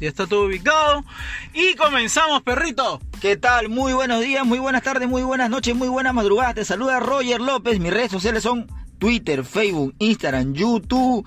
[0.00, 1.04] Ya está todo ubicado.
[1.52, 3.00] Y comenzamos, perrito.
[3.20, 3.68] ¿Qué tal?
[3.68, 6.54] Muy buenos días, muy buenas tardes, muy buenas noches, muy buenas madrugadas.
[6.54, 7.78] Te saluda Roger López.
[7.78, 8.66] Mis redes sociales son
[8.98, 11.26] Twitter, Facebook, Instagram, YouTube.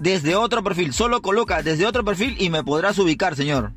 [0.00, 0.92] Desde otro perfil.
[0.92, 3.72] Solo coloca desde otro perfil y me podrás ubicar, señor.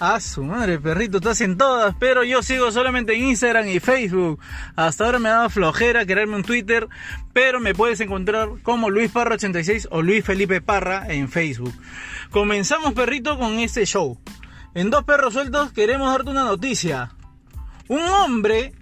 [0.00, 4.40] Ah, su madre, perrito, estás en todas, pero yo sigo solamente en Instagram y Facebook.
[4.74, 6.88] Hasta ahora me ha dado flojera crearme un Twitter,
[7.32, 11.72] pero me puedes encontrar como Luis Parra 86 o Luis Felipe Parra en Facebook.
[12.30, 14.18] Comenzamos, perrito, con este show.
[14.74, 17.14] En Dos Perros Sueltos queremos darte una noticia.
[17.88, 18.72] Un hombre,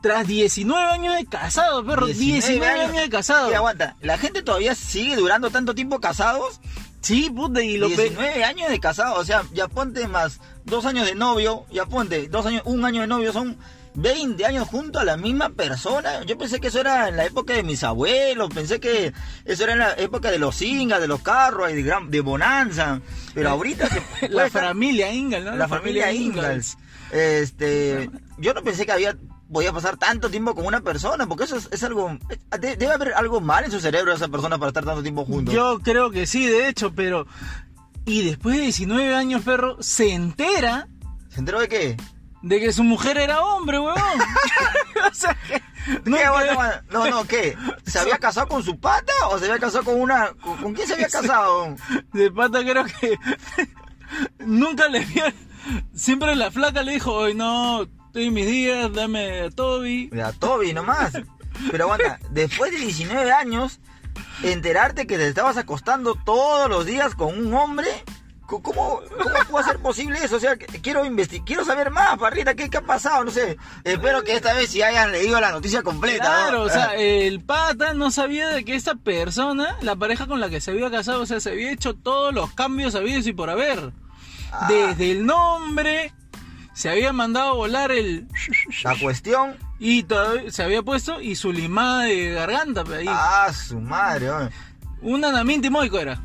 [0.00, 3.50] tras 19 años de casado, perro, 19, años, de casado.
[3.50, 6.60] Y aguanta, ¿la gente todavía sigue durando tanto tiempo casados?
[7.00, 11.06] Sí, puta, y lo 19 años de casado, o sea, ya ponte más dos años
[11.06, 13.56] de novio, ya ponte dos años, un año de novio, son
[13.94, 16.22] 20 años junto a la misma persona.
[16.24, 19.12] Yo pensé que eso era en la época de mis abuelos, pensé que
[19.44, 23.00] eso era en la época de los Ingas, de los carros, de, gran, de Bonanza.
[23.34, 23.88] Pero ahorita
[24.30, 25.56] la familia Ingalls, ¿no?
[25.56, 26.76] La, familia, Ingalls.
[27.10, 29.16] Este, yo no pensé que había
[29.52, 32.16] podía pasar tanto tiempo con una persona, porque eso es, algo...
[32.60, 35.52] Debe haber algo mal en su cerebro de esa persona para estar tanto tiempo juntos.
[35.52, 37.26] Yo creo que sí, de hecho, pero...
[38.06, 40.88] Y después de 19 años, perro, se entera...
[41.30, 41.96] ¿Se enteró de qué?
[42.42, 44.00] De que su mujer era hombre, huevón.
[45.10, 45.62] o sea, que...
[46.04, 46.18] No,
[46.90, 47.56] no, no, ¿qué?
[47.84, 50.32] ¿Se había casado con su pata o se había casado con una...
[50.34, 51.76] ¿Con, quién se había casado?
[52.12, 53.18] De pata creo que...
[54.38, 55.24] Nunca le vio...
[55.94, 60.10] Siempre la flaca le dijo, hoy no, estoy en mis días, dame a Toby.
[60.20, 61.12] A Toby nomás.
[61.70, 63.80] Pero aguanta, después de 19 años,
[64.42, 67.88] enterarte que te estabas acostando todos los días con un hombre.
[68.58, 70.36] ¿Cómo, cómo puede ser posible eso?
[70.36, 73.24] O sea, quiero investigar, quiero saber más, Parrita, ¿qué, ¿qué, ha pasado?
[73.24, 73.56] No sé.
[73.84, 76.24] Espero que esta vez sí hayan leído la noticia completa.
[76.24, 80.50] Claro, o sea, el pata no sabía de que esta persona, la pareja con la
[80.50, 83.50] que se había casado, o sea, se había hecho todos los cambios habidos y por
[83.50, 83.92] haber.
[84.52, 84.66] Ah.
[84.68, 86.12] Desde el nombre,
[86.72, 88.26] se había mandado a volar el...
[88.82, 89.56] La cuestión...
[89.80, 90.06] Y
[90.48, 92.84] se había puesto y su limada de garganta.
[92.94, 93.06] Ahí.
[93.08, 94.28] Ah, su madre.
[95.02, 96.22] Una Namin Timoico era.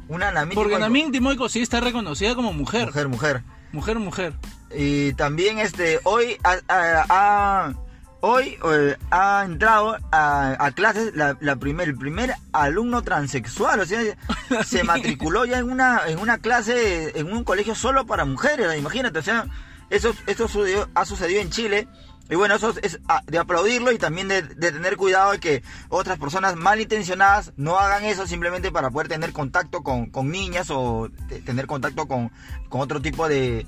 [0.53, 2.87] Porque Namin Timoico sí está reconocida como mujer.
[2.87, 3.43] Mujer, mujer.
[3.71, 4.33] Mujer, mujer.
[4.73, 7.73] Y también este, hoy ha,
[8.21, 14.01] hoy eh, ha entrado a, clases la, primer, el primer alumno transexual, o sea,
[14.65, 19.19] se matriculó ya en una, en una clase, en un colegio solo para mujeres, imagínate,
[19.19, 19.45] o sea,
[19.89, 20.47] eso, esto
[20.93, 21.87] ha sucedido en Chile.
[22.29, 26.17] Y bueno, eso es ah, de aplaudirlo y también de, tener cuidado de que otras
[26.17, 31.09] personas malintencionadas no hagan eso simplemente para poder tener contacto con, niñas o
[31.45, 32.31] tener contacto con,
[32.69, 33.65] otro tipo de,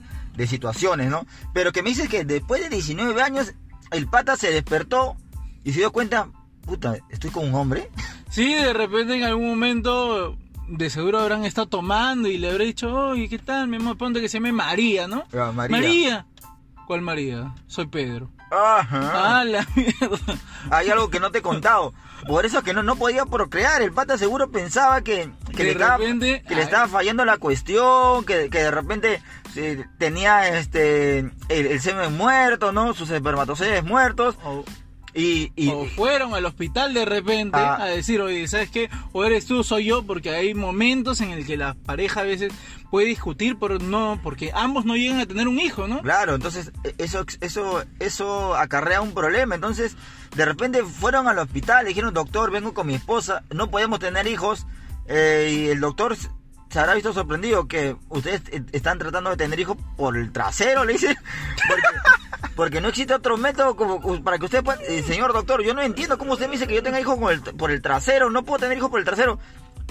[0.47, 1.25] situaciones, ¿no?
[1.53, 3.53] Pero que me dices que después de 19 años
[3.91, 5.18] el pata se despertó
[5.63, 6.29] y se dio cuenta,
[6.62, 7.89] puta, estoy con un hombre.
[8.29, 10.38] Sí, de repente en algún momento
[10.68, 13.69] de seguro habrán estado tomando y le habré dicho, oye, ¿qué tal?
[13.69, 15.24] Mi amor, ponte que se llame María, ¿no?
[15.34, 16.25] Ah, María.
[16.85, 17.56] ¿Cuál María?
[17.68, 18.29] Soy Pedro.
[18.52, 19.40] Ajá.
[19.40, 20.35] Ah, la mierda.
[20.72, 21.94] Hay algo que no te he contado.
[22.28, 23.81] Por eso que no, no podía procrear.
[23.81, 28.50] El pata seguro pensaba que, que, le, estaba, que le estaba fallando la cuestión, que,
[28.50, 29.22] que de repente
[29.97, 32.94] tenía este el, semen muerto, ¿no?
[32.94, 34.36] Sus espermatozoides muertos.
[35.13, 37.81] Y, o fueron al hospital de repente ah.
[37.81, 38.90] a decir, oye, ¿sabes qué?
[39.13, 42.53] O eres tú, soy yo, porque hay momentos en el que la pareja a veces
[42.91, 46.01] puede discutir por no, porque ambos no llegan a tener un hijo, ¿no?
[46.01, 49.56] Claro, entonces e, eso, eso, eso acarrea un problema.
[49.56, 49.95] Entonces,
[50.35, 54.28] de repente fueron al hospital, le dijeron, doctor, vengo con mi esposa, no podemos tener
[54.28, 54.68] hijos.
[55.07, 56.18] Eh, y el doctor
[56.69, 58.41] se habrá visto sorprendido que ustedes
[58.72, 61.17] están tratando de tener hijos por el trasero, le dice.
[62.55, 64.81] Porque no existe otro método como para que usted pueda...
[64.83, 67.17] Eh, señor doctor, yo no entiendo cómo usted me dice que yo tenga hijos
[67.57, 68.29] por el trasero.
[68.29, 69.39] No puedo tener hijos por el trasero.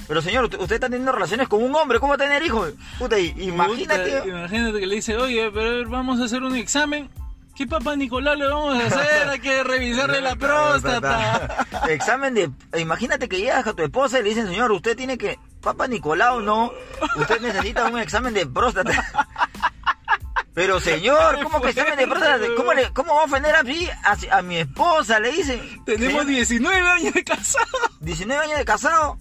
[0.08, 2.72] Pero señor, usted, está teniendo relaciones con un hombre, ¿cómo va a tener hijos?
[2.98, 4.22] Puta, imagínate.
[4.28, 7.10] imagínate que le dice, oye, pero vamos a hacer un examen.
[7.56, 9.28] ¿Qué papá Nicolás le vamos a hacer?
[9.28, 11.66] Hay que revisarle la próstata.
[11.88, 12.50] Examen de...
[12.78, 15.38] Imagínate que llegas a tu esposa y le dicen, señor, usted tiene que...
[15.62, 16.72] Papá Nicolau, no.
[17.16, 18.92] Usted necesita un examen de próstata.
[20.54, 22.46] Pero señor, ¿cómo que examen de próstata?
[22.56, 25.18] ¿Cómo, le, ¿Cómo va a ofender a, a, mi esposa?
[25.18, 25.84] Le dicen.
[25.84, 27.66] Tenemos 19 años de casado.
[28.00, 29.18] 19 años de casado.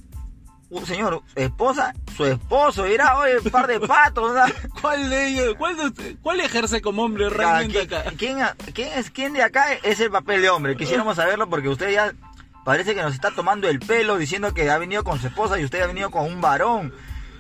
[0.70, 4.36] Uh, señor, esposa, su esposo, era hoy un par de patos.
[4.82, 5.56] ¿Cuál de ellos?
[5.58, 8.04] ¿Cuál, de ¿Cuál ejerce como hombre realmente acá?
[8.18, 8.40] ¿quién,
[8.74, 10.76] ¿quién, es, ¿Quién de acá es el papel de hombre?
[10.76, 12.14] Quisiéramos saberlo porque usted ya
[12.64, 15.64] parece que nos está tomando el pelo diciendo que ha venido con su esposa y
[15.64, 16.94] usted ha venido con un varón.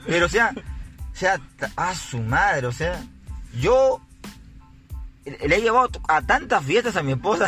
[0.05, 1.39] Pero o sea, o sea,
[1.75, 3.03] a su madre, o sea.
[3.59, 4.01] Yo
[5.25, 7.47] le he llevado a tantas fiestas a mi esposa,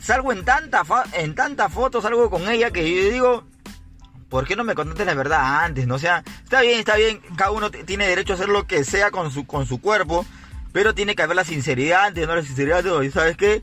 [0.00, 3.44] Salgo en tantas en tantas fotos, salgo con ella que yo digo,
[4.34, 5.86] ¿por qué no me contaste la verdad antes?
[5.86, 8.82] No o sea, está bien, está bien, cada uno tiene derecho a hacer lo que
[8.82, 10.26] sea con su, con su cuerpo,
[10.72, 13.12] pero tiene que haber la sinceridad antes, no la sinceridad de hoy.
[13.12, 13.62] ¿Sabes qué?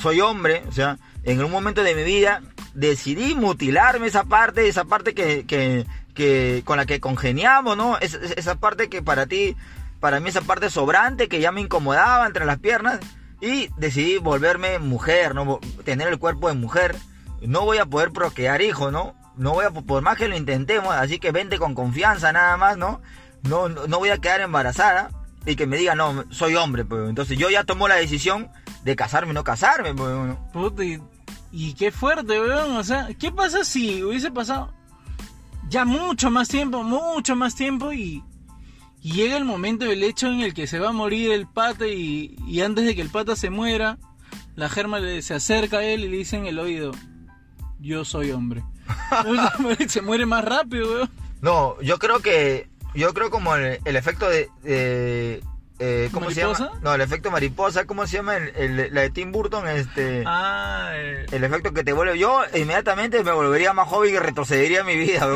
[0.00, 2.40] Soy hombre, o sea, en un momento de mi vida
[2.72, 7.98] decidí mutilarme esa parte, esa parte que, que, que con la que congeniamos, ¿no?
[7.98, 9.56] esa parte que para ti,
[9.98, 13.00] para mí esa parte sobrante que ya me incomodaba entre las piernas
[13.40, 15.58] y decidí volverme mujer, ¿no?
[15.84, 16.94] Tener el cuerpo de mujer.
[17.40, 19.20] No voy a poder procrear hijos, ¿no?
[19.36, 22.76] No voy a, por más que lo intentemos, así que vente con confianza nada más,
[22.76, 23.00] ¿no?
[23.42, 25.10] No, no voy a quedar embarazada
[25.46, 27.08] y que me diga, no, soy hombre, pues.
[27.08, 28.50] Entonces yo ya tomo la decisión
[28.84, 30.36] de casarme o no casarme, pues.
[30.52, 30.82] Puta,
[31.50, 32.76] y, qué fuerte, weón.
[32.76, 34.72] O sea, ¿qué pasa si hubiese pasado
[35.68, 38.22] ya mucho más tiempo, mucho más tiempo y
[39.00, 42.60] llega el momento del hecho en el que se va a morir el pata y,
[42.60, 43.98] antes de que el pata se muera,
[44.54, 46.92] la germa se acerca a él y le dice en el oído,
[47.80, 48.62] yo soy hombre.
[49.88, 51.10] se muere más rápido, weón.
[51.40, 54.48] No, yo creo que, yo creo como el, efecto de,
[55.84, 56.70] eh, ¿cómo se llama?
[56.80, 58.36] No, el efecto mariposa, ¿cómo se llama?
[58.36, 60.22] El, la de Tim Burton, este...
[60.24, 61.42] Ah, el...
[61.42, 62.16] efecto que te vuelve...
[62.16, 65.28] Yo inmediatamente me volvería más joven y retrocedería mi vida,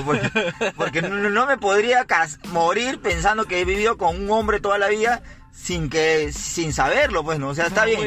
[0.76, 2.06] porque, no, me podría
[2.52, 5.22] morir pensando que he vivido con un hombre toda la vida
[5.56, 8.00] sin que sin saberlo pues no o sea está bien.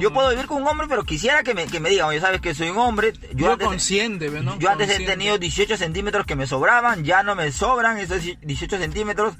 [0.00, 2.40] yo puedo vivir con un hombre pero quisiera que me, que me digan oye sabes
[2.40, 4.58] que soy un hombre yo, antes, consciente ¿no?
[4.58, 8.78] yo antes he tenido 18 centímetros que me sobraban ya no me sobran esos 18
[8.78, 9.34] centímetros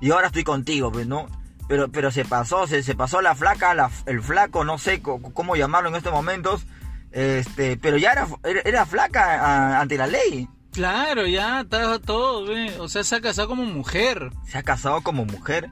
[0.00, 1.28] y ahora estoy contigo pues no
[1.70, 5.54] pero, pero se pasó, se, se pasó la flaca, la, el flaco, no sé cómo
[5.54, 6.66] llamarlo en estos momentos,
[7.12, 8.26] este, pero ya era,
[8.64, 10.48] era, flaca ante la ley.
[10.72, 14.32] Claro, ya está todo, o sea, se ha casado como mujer.
[14.48, 15.70] Se ha casado como mujer,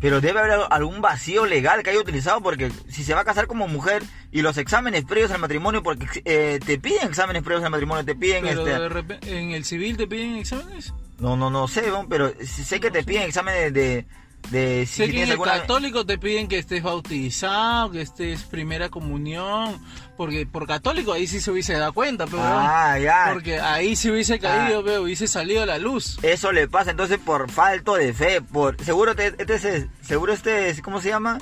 [0.00, 3.46] pero debe haber algún vacío legal que haya utilizado porque si se va a casar
[3.46, 4.02] como mujer
[4.32, 8.14] y los exámenes previos al matrimonio, porque eh, te piden exámenes previos al matrimonio, te
[8.14, 8.46] piden...
[8.46, 9.40] este...
[9.40, 10.94] ¿En el civil te piden exámenes?
[11.18, 14.06] No, no, no sé, pero sé que te piden exámenes de de
[14.48, 19.80] si, sé que en el católico te piden que estés bautizado, que estés primera comunión,
[20.16, 23.30] porque por católico ahí sí se hubiese dado cuenta, pero ah, ya.
[23.32, 25.00] porque ahí se hubiese caído, ah.
[25.00, 26.18] hubiese salido a la luz.
[26.22, 30.82] Eso le pasa entonces por falto de fe, por seguro este es, seguro este es,
[30.82, 31.38] ¿cómo se llama?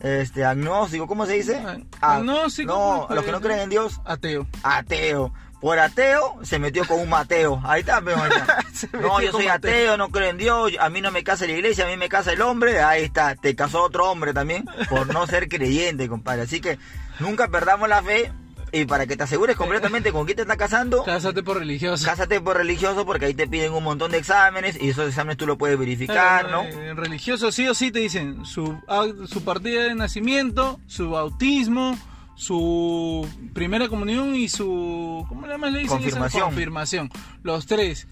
[0.00, 1.62] Este agnóstico, ¿cómo se dice?
[2.00, 2.72] Ah, agnóstico.
[2.72, 4.00] No, a los que no creen en Dios.
[4.04, 4.48] Ateo.
[4.64, 5.32] Ateo
[5.62, 7.62] por ateo, se metió con un Mateo.
[7.64, 8.18] Ahí está, pero
[9.00, 11.84] No, yo soy ateo, no creo en Dios, a mí no me casa la iglesia,
[11.84, 12.80] a mí me casa el hombre.
[12.82, 16.42] Ahí está, te casó otro hombre también por no ser creyente, compadre.
[16.42, 16.78] Así que
[17.20, 18.32] nunca perdamos la fe.
[18.74, 22.06] Y para que te asegures completamente con quién te está casando, cásate por religioso.
[22.06, 25.46] Cásate por religioso porque ahí te piden un montón de exámenes y esos exámenes tú
[25.46, 26.62] lo puedes verificar, ¿no?
[26.62, 28.80] En religioso sí o sí te dicen su,
[29.28, 31.98] su partida de nacimiento, su bautismo,
[32.34, 35.88] su primera comunión y su ¿cómo le dicen?
[35.88, 36.42] Confirmación.
[36.44, 37.10] Confirmación.
[37.42, 38.06] Los tres.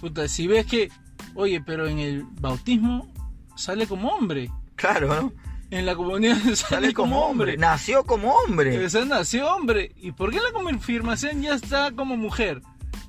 [0.00, 0.90] Puta, si ves que,
[1.34, 3.12] oye, pero en el bautismo
[3.56, 4.50] sale como hombre.
[4.76, 5.32] Claro, ¿no?
[5.70, 7.56] En la comunión sale, como, hombre.
[7.56, 8.84] Nació como hombre.
[8.84, 9.92] O sea, nació hombre.
[9.96, 12.62] ¿Y por qué en la confirmación ya está como mujer?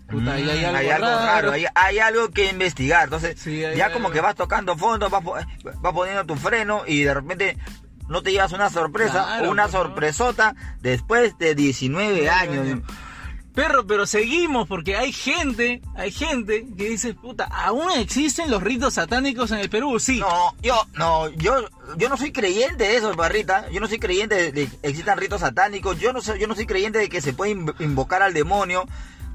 [0.10, 1.52] Puta, ahí hay algo, raro.
[1.52, 3.06] Hay, algo que investigar.
[3.06, 3.44] Entonces,
[3.76, 7.58] ya como que vas tocando fondo, vas, vas poniendo tu freno y de repente
[8.08, 12.82] no te llevas una sorpresa una sorpresota después de 19 años.
[13.58, 18.94] Perro, pero seguimos porque hay gente, hay gente que dice, puta, ¿aún existen los ritos
[18.94, 20.00] satánicos en el Perú?
[20.00, 20.20] Sí.
[20.20, 23.68] No, yo, no, yo, yo no soy creyente de eso, Barrita.
[23.72, 26.00] Yo no soy creyente de que existan ritos satánicos.
[26.00, 27.50] Yo no soy, yo no soy creyente de que se puede
[27.80, 28.86] invocar al demonio.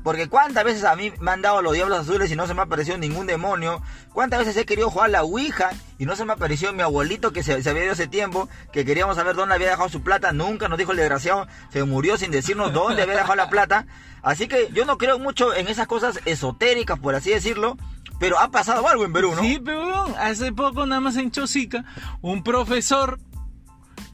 [0.03, 2.61] Porque cuántas veces a mí me han dado los diablos azules y no se me
[2.61, 3.83] ha aparecido ningún demonio.
[4.13, 7.33] Cuántas veces he querido jugar la Ouija y no se me ha aparecido mi abuelito
[7.33, 10.33] que se, había ido hace tiempo, que queríamos saber dónde había dejado su plata.
[10.33, 13.87] Nunca nos dijo el desgraciado, se murió sin decirnos dónde había dejado la plata.
[14.23, 17.77] Así que yo no creo mucho en esas cosas esotéricas, por así decirlo.
[18.19, 19.43] Pero ha pasado algo en Perú, ¿no?
[19.43, 21.85] Sí, pero hace poco nada más en Chosica,
[22.21, 23.19] un profesor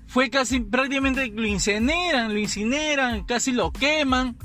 [0.06, 4.38] fue casi prácticamente lo incineran, lo incineran, casi lo queman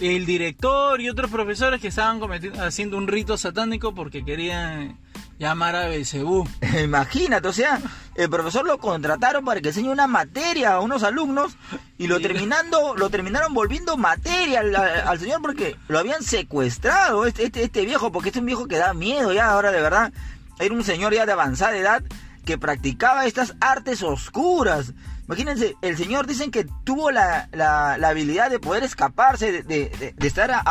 [0.00, 2.20] el director y otros profesores que estaban
[2.60, 4.98] haciendo un rito satánico porque querían
[5.38, 6.46] llamar a Belcebú.
[6.82, 7.80] Imagínate, o sea,
[8.14, 11.56] el profesor lo contrataron para que enseñe una materia a unos alumnos
[11.98, 14.60] y lo terminando, lo terminaron volviendo materia
[15.06, 18.66] al, señor porque lo habían secuestrado este, este, este viejo, porque este es un viejo
[18.66, 20.12] que da miedo ya ahora de verdad.
[20.58, 22.02] Era un señor ya de avanzada edad
[22.44, 24.92] que practicaba estas artes oscuras.
[25.26, 27.48] Imagínense, el señor dicen que tuvo la,
[28.02, 30.62] habilidad de poder escaparse, de, estar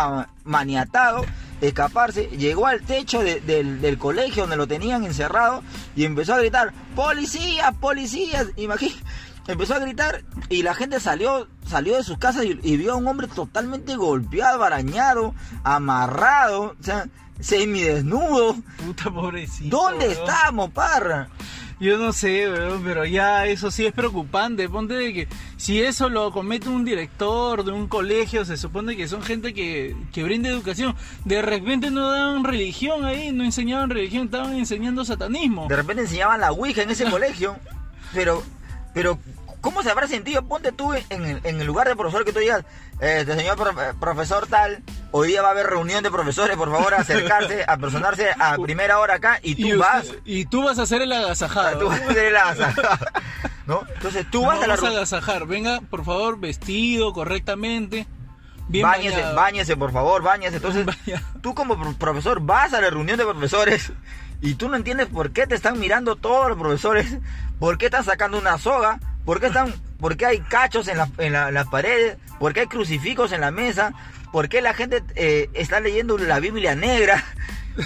[0.45, 1.25] maniatado,
[1.59, 5.62] escaparse, llegó al techo del, colegio donde lo tenían encerrado
[5.95, 8.47] y empezó a gritar, policías, policías,
[9.47, 12.95] empezó a gritar y la gente salió, salió de sus casas y, y vio a
[12.95, 17.07] un hombre totalmente golpeado, arañado, amarrado, o sea,
[17.39, 18.55] semidesnudo.
[18.85, 19.75] Puta pobrecito.
[19.75, 20.17] ¿Dónde weón.
[20.19, 21.29] estamos, parra?
[21.79, 24.70] Yo no sé, weón, pero ya eso sí es preocupante.
[24.70, 25.27] Ponte de que
[25.58, 29.96] si eso lo comete un director de un colegio, se supone que son gente que,
[30.13, 30.96] que brinda educación.
[31.25, 35.67] De repente no daban religión ahí, no enseñaban religión, estaban enseñando satanismo.
[35.67, 37.58] De repente enseñaban la Ouija en ese colegio,
[38.13, 38.41] pero,
[38.94, 39.20] pero,
[39.65, 40.43] ¿cómo se habrá sentido?
[40.48, 42.63] Ponte tú en, el- en el lugar de profesor que tú digas,
[43.00, 46.93] este señor pro- profesor tal, hoy día va a haber reunión de profesores, por favor,
[46.93, 50.05] acercarse, a personarse a primera hora acá y tú y, vas.
[50.24, 51.79] y tú vas a hacer el agasajado.
[51.79, 53.12] Tú vas a hacer la asajada,
[53.65, 53.81] ¿no?
[53.95, 55.48] Entonces tú vas No a la vas a agasajar.
[55.48, 58.05] Venga, por favor, vestido correctamente.
[58.67, 59.36] Bien Báñese, bañado.
[59.36, 60.57] báñese, por favor, báñese.
[60.57, 60.86] Entonces,
[61.41, 63.91] tú como pro- profesor vas a la reunión de profesores
[64.41, 67.17] y tú no entiendes por qué te están mirando todos los profesores,
[67.60, 71.10] por qué están sacando una soga, por qué están, por qué hay cachos en, la-
[71.17, 73.94] en la- las paredes, por qué hay crucifijos en la mesa,
[74.32, 77.24] por qué la gente eh, está leyendo la Biblia negra.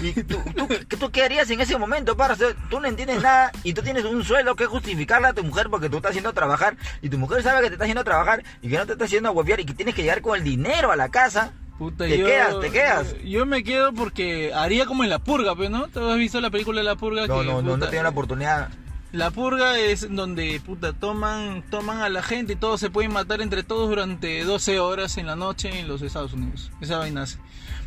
[0.04, 0.68] ¿Y tú, tú,
[1.00, 4.24] tú qué harías en ese momento, para Tú no entiendes nada y tú tienes un
[4.24, 7.62] sueldo que justificarle a tu mujer porque tú estás haciendo trabajar y tu mujer sabe
[7.64, 9.96] que te está haciendo trabajar y que no te está haciendo huevear y que tienes
[9.96, 11.54] que llegar con el dinero a la casa.
[11.80, 13.16] Puta, Te yo, quedas, te quedas.
[13.24, 15.88] Yo me quedo porque haría como en La Purga, pues, ¿no?
[15.88, 17.26] ¿Tú has visto la película de La Purga?
[17.26, 18.70] No, que, no, no, no tenido la oportunidad.
[19.12, 20.62] La Purga es donde,
[21.00, 25.18] toman, toman a la gente y todos se pueden matar entre todos durante 12 horas
[25.18, 26.72] en la noche en los Estados Unidos.
[26.80, 27.38] Esa vaina así.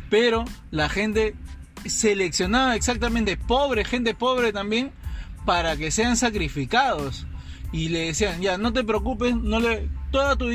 [0.09, 1.35] Pero la gente
[1.85, 4.91] seleccionaba exactamente, pobre, gente pobre también,
[5.45, 7.25] para que sean sacrificados.
[7.73, 10.45] Y le decían, ya, no te preocupes, no le, toda tu,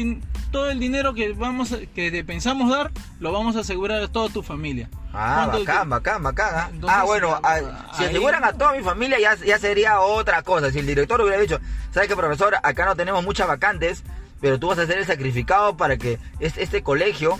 [0.52, 4.28] todo el dinero que vamos que te pensamos dar, lo vamos a asegurar a toda
[4.32, 4.88] tu familia.
[5.12, 6.48] Ah, ¿Cuánto- bacán, bacán, bacán.
[6.54, 6.68] ¿ah?
[6.72, 7.58] Entonces, Ah, bueno, ah,
[7.96, 10.70] si ahí- aseguran a toda mi familia ya, ya sería otra cosa.
[10.70, 11.58] Si el director hubiera dicho,
[11.92, 12.54] ¿sabes qué, profesor?
[12.62, 14.04] Acá no tenemos muchas vacantes,
[14.40, 17.36] pero tú vas a ser el sacrificado para que este, este colegio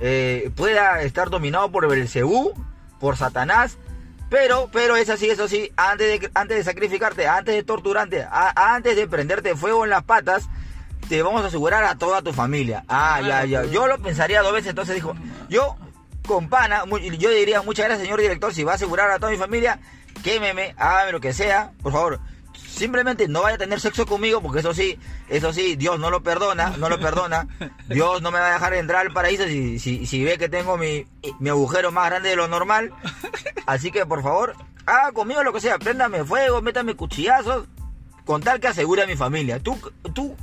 [0.00, 2.52] eh, pueda estar dominado por Belcebú,
[3.00, 3.78] por Satanás.
[4.28, 8.74] Pero, pero es así, eso sí, antes de, antes de sacrificarte, antes de torturarte, a-
[8.74, 10.48] antes de prenderte fuego en las patas,
[11.08, 12.84] te vamos a asegurar a toda tu familia.
[12.88, 13.64] Ah, ya, ya.
[13.66, 15.14] Yo lo pensaría dos veces, entonces dijo,
[15.48, 15.76] yo
[16.26, 16.82] con pana,
[17.18, 19.78] yo diría, muchas gracias señor director, si va a asegurar a toda mi familia,
[20.24, 22.18] quémeme, hágame lo que sea, por favor.
[22.56, 24.98] Simplemente no vaya a tener sexo conmigo, porque eso sí,
[25.28, 27.48] eso sí, Dios no lo perdona, no lo perdona.
[27.88, 30.76] Dios no me va a dejar entrar al paraíso si, si, si ve que tengo
[30.76, 31.06] mi,
[31.38, 32.92] mi agujero más grande de lo normal.
[33.66, 37.66] Así que por favor, haga conmigo lo que sea, préndame fuego, métame cuchillazos,
[38.24, 39.58] con tal que asegure a mi familia.
[39.60, 39.78] Tú,
[40.14, 40.36] tú,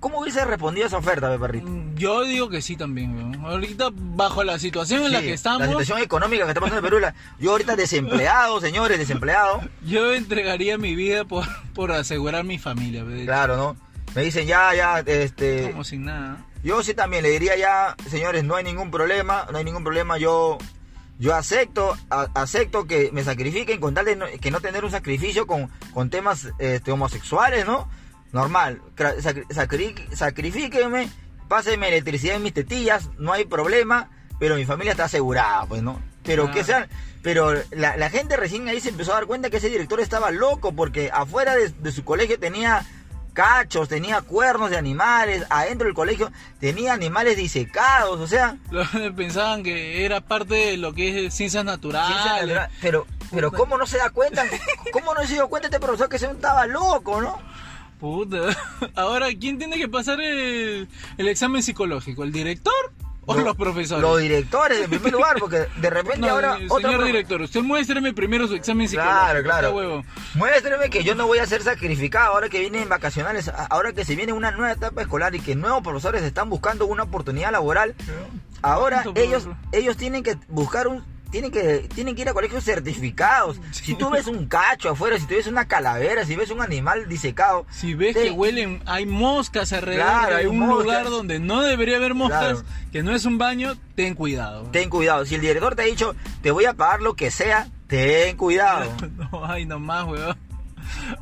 [0.00, 1.66] ¿cómo hubiese respondido a esa oferta, mi perrito?
[1.94, 3.40] Yo digo que sí también.
[3.44, 6.84] Ahorita, bajo la situación en la que estamos, La situación económica que está pasando en
[6.84, 6.98] Perú.
[7.00, 9.60] la- yo ahorita desempleado, señores, desempleado.
[9.84, 13.04] yo entregaría mi vida por, por asegurar mi familia.
[13.24, 13.76] Claro, ¿no?
[14.14, 15.70] Me dicen ya, ya, este...
[15.70, 16.38] Como sin nada.
[16.64, 20.18] Yo sí también le diría ya, señores, no hay ningún problema, no hay ningún problema,
[20.18, 20.58] yo
[21.18, 24.90] yo acepto a- acepto que me sacrifiquen con tal de no- que no tener un
[24.90, 27.88] sacrificio con, con temas este, homosexuales, ¿no?
[28.36, 31.08] Normal, Cra- sacri- sacri- sacrifíquenme,
[31.48, 35.98] pásenme electricidad en mis tetillas, no hay problema, pero mi familia está asegurada, pues, ¿no?
[36.22, 36.50] Pero Ah.
[36.52, 36.86] que sean,
[37.22, 40.30] pero la, la gente recién ahí se empezó a dar cuenta que ese director estaba
[40.30, 42.84] loco porque afuera de, de su colegio tenía
[43.32, 48.56] cachos, tenía cuernos de animales, adentro del colegio tenía animales disecados, o sea,
[49.16, 52.08] Pensaban que era parte de lo que es ciencias naturales.
[52.16, 52.70] ciencia natural.
[52.82, 54.44] pero, pero ¿cómo no se da cuenta?
[54.92, 57.38] ¿Cómo no se dio cuenta este profesor que se estaba loco, no?
[57.98, 58.38] Puta.
[58.94, 62.24] Ahora, ¿quién tiene que pasar el, el examen psicológico?
[62.24, 62.72] ¿El director
[63.24, 64.02] o Lo- los profesores?
[64.02, 67.62] Los directores, en primer lugar, porque de repente No, ahora otro señor profe- director, usted
[67.62, 69.18] muéstreme primero su examen psicológico.
[69.24, 69.70] Claro, claro.
[69.74, 70.04] huevo.
[70.34, 74.14] Muéstreme que yo no voy a ser sacrificado ahora que vienen vacacionales, ahora que se
[74.14, 77.94] viene una nueva etapa escolar y que nuevos profesores están buscando una oportunidad laboral.
[78.62, 81.02] Ahora ¿Cuánto, ellos ellos tienen que buscar un
[81.36, 83.58] tienen que tienen que ir a colegios certificados.
[83.70, 87.08] Si tú ves un cacho afuera, si tú ves una calavera, si ves un animal
[87.08, 90.84] disecado, Si ves te- que huelen, hay moscas alrededor Claro, hay un moscas.
[90.84, 92.62] lugar donde no debería haber moscas, Claro.
[92.90, 94.62] que no es un baño, ten cuidado.
[94.72, 95.26] ten cuidado.
[95.26, 98.90] Si el director te ha dicho, te voy a pagar lo que sea, ten cuidado.
[99.16, 100.36] No, ay, nomás, weón.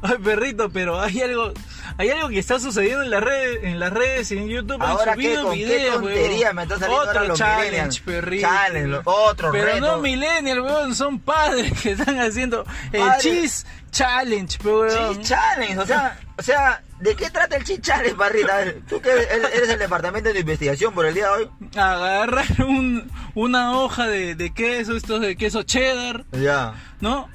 [0.03, 1.53] Ay, perrito, pero hay algo,
[1.99, 4.83] hay algo que está sucediendo en las redes, en las redes y en YouTube.
[4.83, 6.57] han Ahora, ¿qué, subido qué videos, tontería weón.
[6.57, 8.01] me está saliendo Otro ahora los challenge, millennials?
[8.01, 8.49] perrito.
[8.49, 9.81] Challenge, otro Pero reto.
[9.81, 13.23] no millennial, weón, son padres que están haciendo el Padres.
[13.23, 15.15] cheese challenge, weón.
[15.15, 18.65] Cheese Challenge, o sea, o sea, ¿de qué trata el Cheese Challenge, Parrita?
[18.89, 21.51] Tú que eres eres el departamento de investigación por el día de hoy.
[21.77, 26.75] Agarrar un, una hoja de, de queso, estos de queso cheddar, Ya.
[27.01, 27.29] ¿no?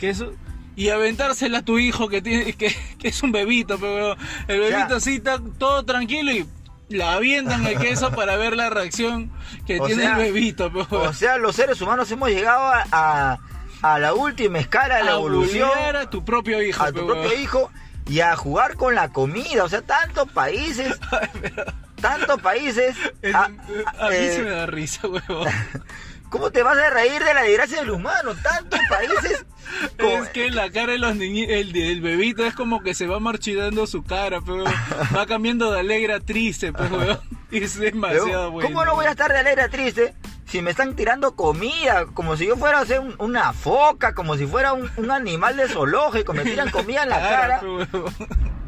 [0.00, 0.32] Queso.
[0.80, 4.16] Y aventársela a tu hijo que tiene que, que es un bebito, pero
[4.48, 6.46] el bebito así está todo tranquilo y
[6.88, 9.30] la avientan el queso para ver la reacción
[9.66, 12.84] que O tiene sea- el bebito, pero O sea, los seres humanos hemos llegado a,
[12.92, 13.38] a,
[13.82, 17.34] a la última escala de la a evolución, a tu propio hijo, a tu propio
[17.38, 17.70] hijo
[18.08, 19.64] y a jugar con la comida.
[19.64, 20.98] O sea, tantos países,
[22.00, 22.96] tantos países.
[23.22, 25.44] El- a- a, mí eh, sí me da risa, huevo.
[26.30, 28.32] ¿Cómo te vas a reír de la desgracia del humano?
[28.42, 29.44] Tantos países.
[30.32, 33.86] Que la cara de los niños, el del bebito es como que se va marchitando
[33.86, 34.64] su cara, pero
[35.16, 37.20] va cambiando de alegre a triste, pues, weón.
[37.50, 38.68] Y es demasiado Pero, bueno.
[38.68, 40.14] ¿Cómo no voy a estar de alegre triste
[40.46, 42.06] si me están tirando comida?
[42.14, 45.56] Como si yo fuera a ser un- una foca, como si fuera un, un animal
[45.56, 46.32] de zoológico.
[46.32, 47.60] Me tiran comida en la cara.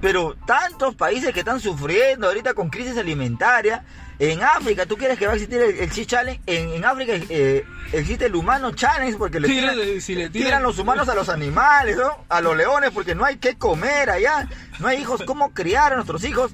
[0.00, 3.84] Pero tantos países que están sufriendo ahorita con crisis alimentaria.
[4.30, 6.40] En África, ¿tú quieres que va a existir el, el Challenge?
[6.46, 10.60] En, en África eh, existe el Humano Challenge porque le Tira- tiran, si le tiran
[10.60, 12.24] tiran- los humanos a los animales, ¿no?
[12.28, 14.48] A los leones porque no hay que comer allá.
[14.78, 15.22] No hay hijos.
[15.26, 16.52] ¿Cómo criar a nuestros hijos?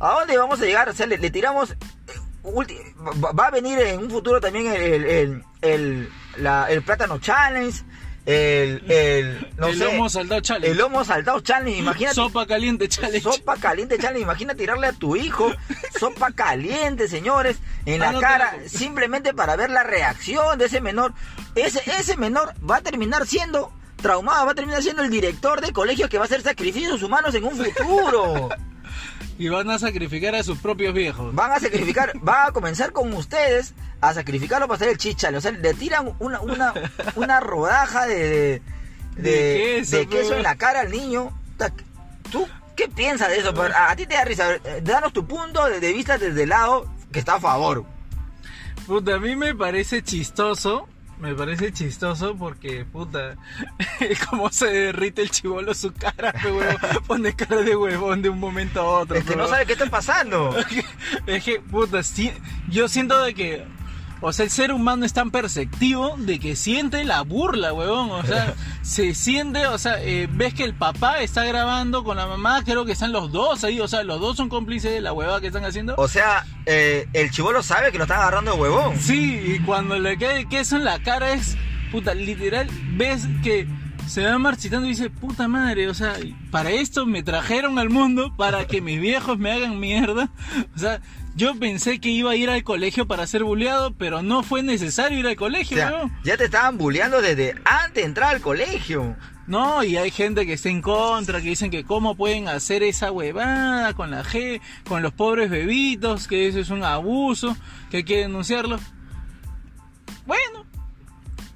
[0.00, 0.90] ¿A dónde vamos a llegar?
[0.90, 1.70] O sea, le, le tiramos...
[1.72, 1.76] eh,
[3.34, 7.82] Va a venir en un futuro también el, el, el, el- la- el plátano challenge,
[8.28, 10.70] el, el, no el sé, lomo saltado challenge.
[10.70, 12.14] el lomo saltado challenge, imagínate.
[12.14, 13.22] Sopa caliente challenge.
[13.22, 14.20] Sopa caliente, challenge.
[14.20, 15.50] Imagina tirarle a tu hijo
[15.98, 17.56] sopa caliente, señores,
[17.86, 21.14] en la Ah, no, cara, simplemente para ver la reacción de ese menor.
[21.54, 25.72] Ese, ese menor va a terminar siendo traumado, va a terminar siendo el director de
[25.72, 28.50] colegio que va a hacer sacrificios humanos en un futuro.
[29.40, 31.32] Y van a sacrificar a sus propios viejos.
[31.32, 35.38] Van a sacrificar, va a comenzar con ustedes a sacrificarlo para hacer el chichale.
[35.38, 36.72] O sea, le tiran una, una,
[37.16, 38.62] una rodaja de,
[39.16, 40.36] de, queso, de queso pues.
[40.38, 41.32] en la cara al niño.
[42.30, 43.52] ¿Tú qué piensas de eso?
[43.54, 44.54] Pero A, a ti te da risa.
[44.54, 47.84] Eh, Danos tu punto de, vista desde el lado que está a favor.
[48.86, 50.88] Puta, a mí me parece chistoso.
[51.20, 53.34] Me parece chistoso porque, puta,
[54.30, 56.76] cómo se derrite el chivolo su cara, pe, huevón.
[57.08, 59.16] Pone cara de huevón de un momento a otro.
[59.16, 60.54] Es que no sabe qué está pasando.
[61.26, 62.32] Es que, puta, sí,
[62.68, 63.66] yo siento de que,
[64.20, 68.10] o sea, el ser humano es tan perceptivo de que siente la burla, huevón.
[68.10, 72.26] O sea, se siente, o sea, eh, ves que el papá está grabando con la
[72.26, 75.12] mamá, creo que están los dos ahí, o sea, los dos son cómplices de la
[75.12, 75.94] huevada que están haciendo.
[75.96, 78.98] O sea, eh, el chivolo sabe que lo están agarrando de huevón.
[78.98, 81.56] Sí, y cuando le cae el queso en la cara es,
[81.92, 83.66] puta, literal, ves que
[84.08, 86.16] se va marchitando y dice, puta madre, o sea,
[86.50, 90.30] para esto me trajeron al mundo, para que mis viejos me hagan mierda.
[90.74, 91.00] O sea,
[91.38, 95.20] yo pensé que iba a ir al colegio para ser bulleado, pero no fue necesario
[95.20, 96.12] ir al O colegio, sea, weón.
[96.24, 99.16] ya te estaban bulleando desde antes de entrar al colegio.
[99.46, 103.12] No, y hay gente que está en contra, que dicen que cómo pueden hacer esa
[103.12, 107.56] huevada con la G, con los pobres bebitos, que eso es un abuso,
[107.90, 108.78] que hay que denunciarlo.
[110.26, 110.57] Bueno,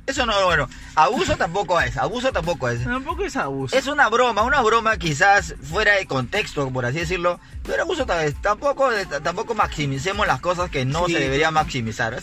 [0.05, 2.83] Eso no, bueno, abuso tampoco es, abuso tampoco es.
[2.85, 3.77] tampoco es abuso.
[3.77, 8.25] Es una broma, una broma quizás fuera de contexto, por así decirlo, pero abuso tal
[8.25, 8.35] vez.
[8.43, 8.91] Tampoco,
[9.23, 11.13] tampoco maximicemos las cosas que no Sí.
[11.15, 12.19] se debería maximizar.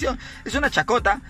[0.45, 1.21] Es una chacota,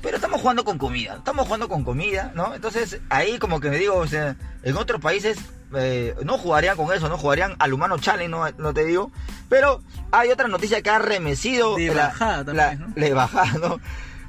[0.00, 2.54] pero estamos jugando con comida, estamos jugando con comida, ¿no?
[2.54, 5.36] Entonces ahí como que me digo, o sea, en otros países
[5.74, 9.12] eh, no jugarían con eso, no jugarían al humano challenge, no, no te digo.
[9.50, 9.82] Pero
[10.12, 12.94] hay otra noticia que ha remecido De la, bajada también, la- ¿no?
[12.94, 13.80] de bajada, ¿no?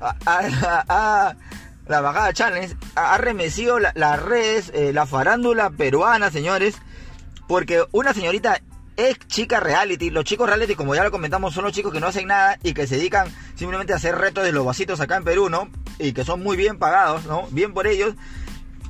[0.02, 1.36] A- a- a-
[1.88, 6.76] la bajada challenge ha remecido la- las redes, eh, la farándula peruana, señores,
[7.48, 8.62] porque una señorita
[8.98, 10.10] es chica reality.
[10.10, 12.74] Los chicos reality, como ya lo comentamos, son los chicos que no hacen nada y
[12.74, 15.70] que se dedican simplemente a hacer retos de los vasitos acá en Perú, ¿no?
[16.00, 17.48] Y que son muy bien pagados, ¿no?
[17.52, 18.14] Bien por ellos.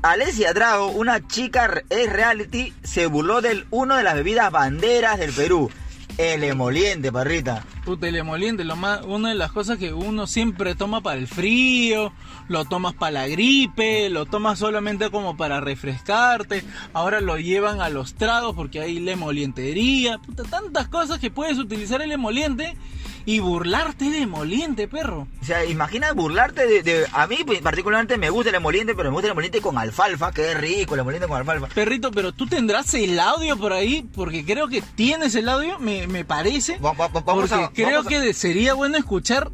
[0.03, 5.31] Alessia Drago, una chica es reality, se burló del uno de las bebidas banderas del
[5.31, 5.69] Perú,
[6.17, 7.65] el emoliente, parrita.
[7.85, 11.27] Puta, el emoliente, lo más, una de las cosas que uno siempre toma para el
[11.27, 12.13] frío,
[12.47, 17.89] lo tomas para la gripe, lo tomas solamente como para refrescarte, ahora lo llevan a
[17.89, 22.75] los tragos porque hay la emolientería, puta, tantas cosas que puedes utilizar el emoliente
[23.25, 25.27] y burlarte de emoliente, perro.
[25.41, 29.13] O sea, imagina burlarte de, de- A mí particularmente me gusta el emoliente, pero me
[29.13, 31.67] gusta el emoliente con alfalfa, que es rico el emoliente con alfalfa.
[31.67, 36.07] Perrito, pero tú tendrás el audio por ahí, porque creo que tienes el audio, me,
[36.07, 36.77] me parece.
[36.79, 39.49] Va- va- va- vamos porque a- creo vamos a- que sería bueno escuchar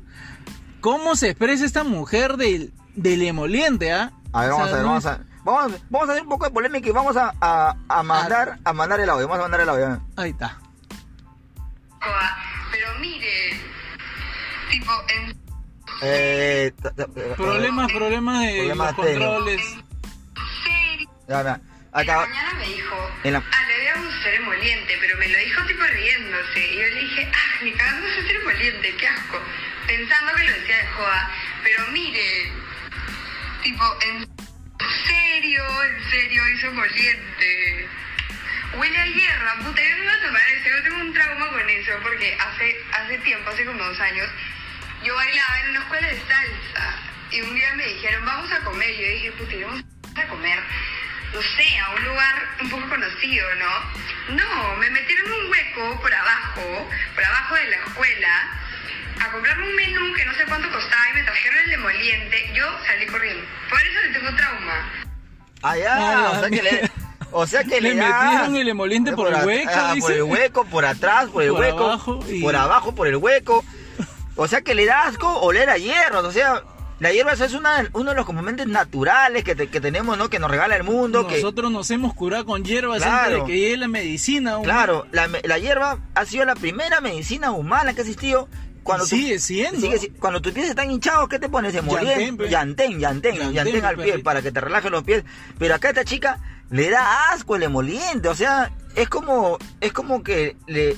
[0.82, 4.12] cómo se expresa esta mujer del, del emoliente, ¿ah?
[4.34, 6.46] A ver, O vamos sea, a ver, vamos a vamos, vamos a hacer un poco
[6.46, 9.62] de polémica y vamos a, a, a mandar a mandar el audio, vamos a mandar
[9.62, 10.02] el audio.
[10.18, 10.60] Ahí está.
[12.72, 13.60] Pero mire,
[14.70, 15.38] tipo, en
[16.02, 19.62] Eh, t- t- eh, Problemas, problemas de Problemas los controles.
[21.28, 25.28] En la mañana me dijo, En la- ah, le voy a gustar emoliente, pero me
[25.28, 26.60] lo dijo tipo riéndose.
[26.72, 29.40] Y yo le dije, ah, ni cagando es ser emoliente, qué asco.
[29.88, 31.32] Pensando que lo decía de joda.
[31.64, 32.52] Pero mire,
[33.64, 34.28] tipo, en
[35.08, 37.88] serio, en serio, hizo emoliente.
[38.76, 41.70] Huele a hierba, puta, yo no voy a tomar eso, yo tengo un trauma con
[41.70, 44.28] eso, porque hace, hace tiempo, hace como dos años,
[45.04, 46.96] yo bailaba en una escuela de salsa,
[47.32, 49.84] y un día me dijeron, vamos a comer, y yo dije, puta, vamos
[50.16, 50.60] a comer,
[51.34, 54.36] no sé, a un lugar un poco conocido, ¿no?
[54.36, 58.60] No, me metieron un hueco por abajo, por abajo de la escuela,
[59.22, 62.80] a comprarme un menú que no sé cuánto costaba y me trajeron el emoliente, yo
[62.86, 63.44] salí corriendo.
[63.70, 64.92] Por eso le tengo trauma.
[65.64, 66.92] Allá, Ah, o sea que le,
[67.38, 70.66] o sea que Le le, metieron el emoliente por el hueco, ah, por el hueco,
[70.66, 73.64] por atrás, por el Por hueco, abajo y- por abajo, por el hueco.
[74.36, 76.62] O sea que le da asco oler a hierbas, o sea,
[77.00, 80.30] la hierba es una, uno de los componentes naturales que, te- que tenemos, ¿no?
[80.30, 83.24] Que nos regala el mundo, que Nosotros nos hemos curado con hierbas Claro.
[83.26, 84.58] antes de que llegue la medicina.
[84.58, 84.74] humana.
[84.74, 88.48] Claro, la, la hierba ha sido la primera medicina humana que ha existido.
[88.88, 89.80] Cuando tú- Sigue siendo.
[89.80, 91.74] sigue cuando tus pies están hinchados, ¿qué te pones?
[91.74, 92.50] Pe.
[92.50, 94.24] llantén, llantén, Yantén, llantén al pie perrito.
[94.24, 95.24] para que te relajes los pies.
[95.60, 99.94] Pero acá a esta chica le da asco el emoliente, o sea, es como, es
[99.94, 100.96] como que le,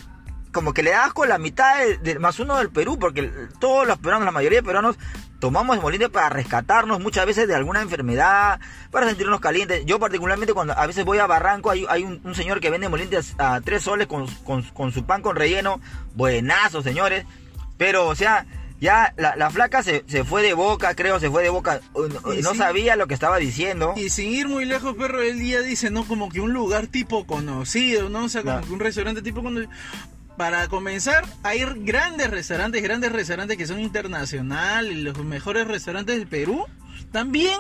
[0.52, 1.76] como que le da asco la mitad
[2.20, 4.96] más uno del Perú, porque todos los peruanos, la mayoría de peruanos,
[5.40, 8.60] tomamos emoliente para rescatarnos muchas veces de alguna enfermedad,
[8.92, 9.86] para sentirnos calientes.
[9.86, 12.88] Yo particularmente cuando a veces voy a Barranco, hay, hay un, un señor que vende
[12.88, 15.80] emoliente a, a tres soles con, con- con su pan con relleno,
[16.16, 17.26] buenazo, señores.
[17.80, 18.46] Pero, o sea,
[18.80, 21.82] ya la, la flaca se, se fue de boca, creo, se fue de boca.
[22.44, 23.94] No, sabía lo que estaba diciendo.
[23.98, 26.04] Y sin ir muy lejos, perro, él día dice, ¿no?
[26.06, 28.26] Como que un lugar tipo conocido, ¿no?
[28.26, 29.72] O sea, como que un restaurante tipo conocido.
[30.38, 36.66] Para comenzar, hay grandes restaurantes, grandes restaurantes que son internacionales, los mejores restaurantes del Perú.
[37.12, 37.60] También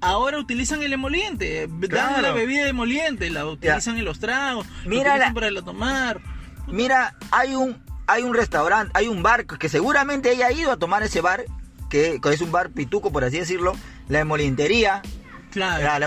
[0.00, 2.22] ahora utilizan el emoliente, dan Claro.
[2.22, 6.20] la bebida de emoliente, la utilizan en los tragos, la Mira utilizan para la tomar.
[6.66, 10.76] Mira, hay un, hay un restaurante, hay un bar que seguramente ella ha ido a
[10.76, 11.44] tomar ese bar,
[11.88, 13.74] que, que es un bar pituco, por así decirlo,
[14.08, 15.02] la emolientería.
[15.50, 16.06] Claro, La, la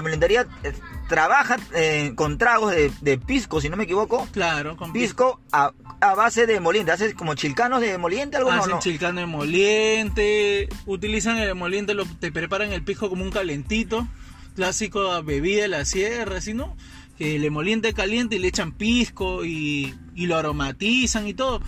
[0.64, 0.74] eh,
[1.08, 4.28] trabaja eh, con tragos de, de pisco, si no me equivoco.
[4.32, 6.92] claro, con Pisco a, a base de emoliente.
[6.92, 8.80] Haces como chilcanos de emoliente, algo no, Hacen no.
[8.80, 14.08] chilcano emoliente, utilizan el emoliente, lo, te preparan el pisco como un calentito,
[14.56, 16.76] clásico bebida de la sierra, así, ¿no?
[17.18, 21.62] Que el emoliente caliente y le echan pisco y, y lo aromatizan y todo.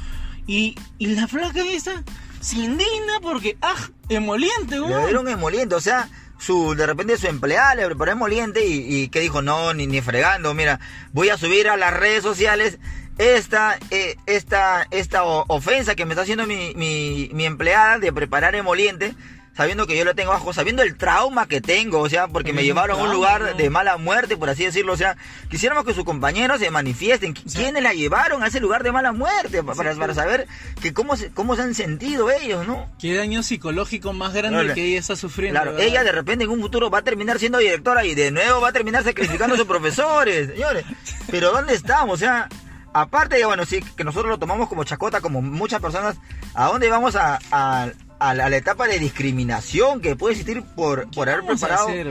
[0.48, 2.04] Y, y la flaca esta
[2.40, 3.76] se indigna porque, ¡ah!
[4.10, 5.04] Emoliente, Le weón.
[5.06, 6.08] dieron emoliente, o sea,
[6.40, 10.00] su, de repente su empleada le preparó emoliente y, y que dijo, no, ni, ni
[10.02, 10.80] fregando, mira,
[11.12, 12.80] voy a subir a las redes sociales
[13.18, 18.56] esta, eh, esta, esta ofensa que me está haciendo mi, mi, mi empleada de preparar
[18.56, 19.14] emoliente,
[19.58, 22.64] sabiendo que yo lo tengo bajo, sabiendo el trauma que tengo, o sea, porque me
[22.64, 23.54] llevaron a un lugar ¿no?
[23.56, 25.18] de mala muerte, por así decirlo, o sea,
[25.50, 29.64] quisiéramos que sus compañeros se manifiesten, ¿quiénes la llevaron a ese lugar de mala muerte?
[29.64, 30.48] Para, para saber
[30.80, 32.88] que cómo se, cómo se han sentido ellos, ¿no?
[33.00, 34.76] Qué daño psicológico más grande Claro.
[34.76, 35.60] que ella está sufriendo.
[35.60, 35.88] Claro, ¿verdad?
[35.88, 38.70] ella de repente en un futuro va a terminar siendo directora y de nuevo va
[38.70, 40.86] a terminar sacrificando a sus profesores, señores.
[41.32, 42.14] Pero ¿dónde estamos?
[42.14, 42.48] O sea,
[42.94, 46.18] aparte de, bueno, sí, que nosotros lo tomamos como chacota, como muchas personas,
[46.54, 47.88] ¿a dónde vamos a, a,
[48.20, 52.08] a la, a la etapa de discriminación que puede existir por, por haber preparado, hacer,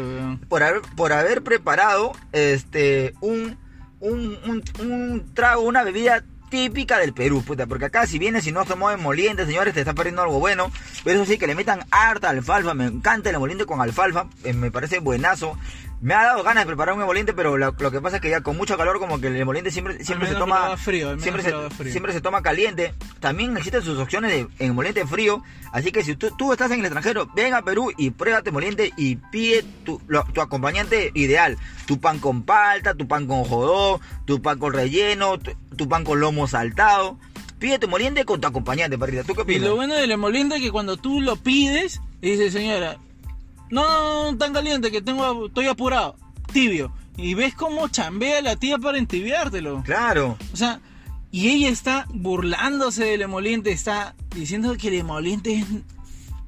[0.48, 3.58] por haber, por haber preparado este un,
[4.00, 8.52] un, un, un trago, una bebida típica del Perú, puta, porque acá si vienes y
[8.52, 10.70] no tomado emoliente, señores, te está perdiendo algo bueno,
[11.04, 14.52] pero eso sí, que le metan harta alfalfa, me encanta el emoliente con alfalfa, eh,
[14.52, 15.58] me parece buenazo,
[16.00, 18.28] me ha dado ganas de preparar un emoliente, pero lo, lo que pasa es que
[18.30, 21.50] ya con mucho calor como que el emoliente siempre, siempre se toma frío, siempre, se,
[21.70, 21.90] frío.
[21.92, 26.30] siempre se toma caliente, también existen sus opciones de emoliente frío, así que si tú,
[26.36, 30.24] tú estás en el extranjero, ven a Perú y pruébate emoliente y pide tu, lo-
[30.34, 31.56] tu acompañante ideal,
[31.86, 36.04] tu pan con palta, tu pan con jodó, tu pan con relleno, tu, tu pan
[36.04, 37.18] con lomo saltado,
[37.58, 39.62] pide tu emoliente con tu acompañante, parrita, ¿tú qué Y opinas?
[39.68, 42.98] lo bueno del emoliente es que cuando tú lo pides, y dice señora,
[43.70, 46.16] no, tan caliente que tengo, estoy apurado,
[46.52, 46.92] tibio.
[47.16, 49.82] Y ves cómo chambea la tía para entibiártelo.
[49.84, 50.36] Claro.
[50.52, 50.80] O sea,
[51.30, 55.64] y ella está burlándose del emoliente, está diciendo que el emoliente es...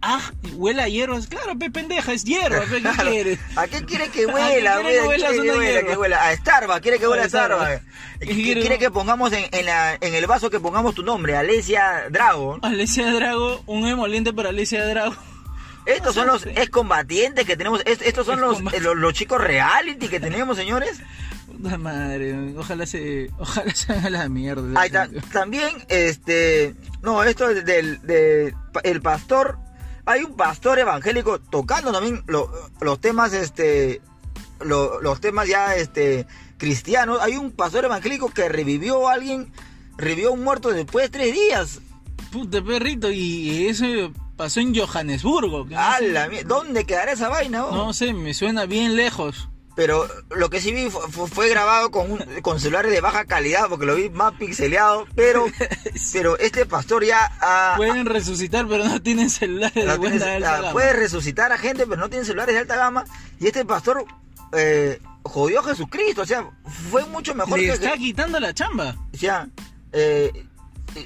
[0.01, 0.21] Ah,
[0.55, 1.27] huele a hierbas.
[1.27, 3.11] Claro, pe pendeja, es hierba, pe, ¿qué Claro.
[3.11, 3.39] quieres?
[3.57, 4.81] ¿A qué quiere que ¿A qué huela?
[4.81, 5.43] quiere que huela ¿Quiere
[5.81, 5.99] que huela?
[5.99, 6.29] huela?
[6.29, 7.83] A Starbucks, quiere que huela a Starbucks.
[8.21, 12.05] ¿Y Quiere, que pongamos en, en, la- en el vaso que pongamos tu nombre, Alesia
[12.11, 12.59] Drago.
[12.63, 15.17] Alicia Drago, un emoliente para Alicia Drago.
[15.89, 20.21] Estos son los excombatientes que tenemos, est- estos son los, los, los chicos reality que
[20.21, 21.01] tenemos, señores.
[21.47, 24.79] Puta madre, ojalá se, ojalá se haga la mierda.
[24.81, 29.59] Ahí ta- también, este, no, esto es del, de, el pastor,
[30.05, 34.01] hay un pastor evangélico tocando también lo- los temas, este,
[34.61, 36.27] lo- los temas ya, este,
[36.59, 37.19] cristianos.
[37.23, 39.51] Hay un pastor evangélico que revivió a alguien,
[39.97, 41.81] revivió a un muerto después de tres días.
[42.31, 45.67] Puta perrito, y eso pasó en Johannesburgo.
[45.69, 47.67] que no ¡A sé- la ¿Dónde quedará esa vaina?
[47.67, 47.75] oh?
[47.77, 49.51] No sé, me suena bien lejos.
[49.77, 53.27] Pero lo que sí vi fu- fu- fue, grabado con, un- con celulares de baja
[53.27, 55.07] calidad porque lo vi más pixeleado.
[55.15, 55.45] Pero,
[56.13, 60.51] pero este pastor ya Pueden resucitar, pero no tienen celulares de la- buena tiene- alta
[60.53, 60.73] la- gama.
[60.73, 63.05] puede resucitar a gente, pero no tiene celulares de alta gama.
[63.39, 64.05] Y este pastor
[64.53, 66.23] eh, jodió a Jesucristo.
[66.23, 66.51] O sea,
[66.91, 67.73] fue mucho mejor Le que.
[67.75, 68.97] está quitando la chamba.
[69.15, 69.47] O sea,
[69.93, 70.45] eh,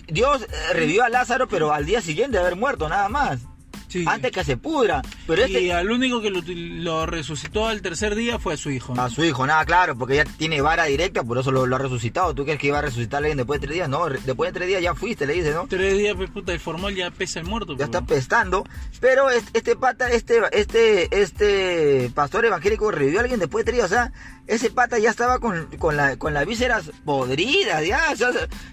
[0.06, 3.40] Dios eh, revivió a Lázaro, pero al día siguiente de haber muerto, nada más.
[3.88, 4.04] Sí.
[4.06, 5.02] Antes que se pudra.
[5.26, 5.72] Pero Y este.
[5.72, 8.94] al único que lo, lo resucitó al tercer día fue a su hijo.
[8.98, 11.78] A su hijo, nada, claro, porque ya tiene vara directa, por eso lo, lo ha
[11.78, 12.34] resucitado.
[12.34, 13.88] ¿Tú crees que iba a resucitar a alguien después de tres días?
[13.88, 15.66] No, después de tres días ya fuiste, le dice, ¿no?
[15.68, 17.72] Tres días, pues, puta, el formol ya pesa el muerto.
[17.72, 18.64] Ya pues, está pestando.
[19.00, 23.78] Pero este, este pata, este, este, este pastor evangélico revivió a alguien después de tres
[23.78, 23.90] días.
[23.90, 24.12] O sea,
[24.46, 28.10] ese pata ya estaba con, con, la, con las vísceras podridas, ya.
[28.12, 28.30] O sea,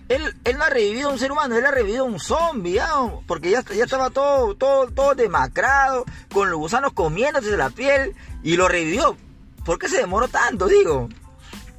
[0.09, 2.73] él, él no ha revivido a un ser humano, él ha revivido a un zombie,
[2.73, 2.89] ya.
[3.27, 8.56] Porque ya, ya estaba todo, todo, todo demacrado, con los gusanos comiéndose la piel, y
[8.56, 9.17] lo revivió.
[9.65, 11.10] ¿Por qué se demoró tanto, digo?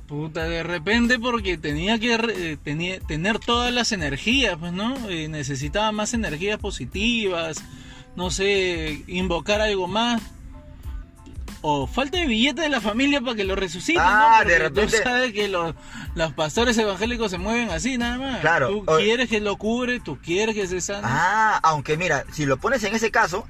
[0.06, 4.96] Puta, de repente porque tenía que eh, tenía, tener todas las energías, pues, ¿no?
[5.08, 7.62] Eh, necesitaba más energías positivas,
[8.16, 10.20] no sé, invocar algo más.
[11.62, 14.48] O falta de billete de la familia para que lo resuciten, Ah, ¿no?
[14.48, 15.74] de repente- Tú sabes que los,
[16.14, 18.40] los pastores evangélicos se mueven así, nada más.
[18.40, 21.02] Claro, Tú o- quieres que lo cubre, tú quieres que se sane.
[21.04, 23.46] Ah, aunque mira, si lo pones en ese caso,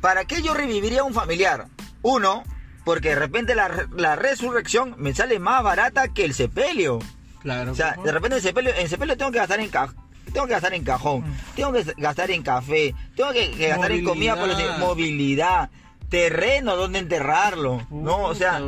[0.00, 1.66] ¿para qué yo reviviría a un familiar?
[2.02, 2.44] Uno,
[2.84, 6.98] porque de repente la, la resurrección me sale más barata que el sepelio.
[7.40, 7.72] Claro.
[7.72, 9.92] O sea, de repente el sepelio, en sepelio tengo que gastar en ca-
[10.32, 11.36] tengo que gastar en cajón, Mm.
[11.54, 14.78] tengo que gastar en café, tengo que, que gastar en comida por Movilidad.
[14.78, 15.70] movilidad,
[16.08, 18.18] terreno donde enterrarlo, ¿no?
[18.24, 18.60] O sea,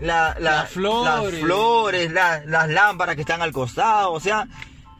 [0.00, 1.32] la- la- Las flores.
[1.32, 4.46] las, flores, la- las lámparas que están al costado, o sea,